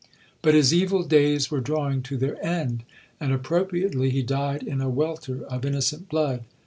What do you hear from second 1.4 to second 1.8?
were